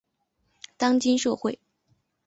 [0.77, 1.59] 当今社会